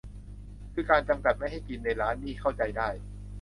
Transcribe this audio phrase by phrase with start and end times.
[0.73, 2.89] คือการจำกัดไม่ให้กินในร้านนี่เข้าใจได้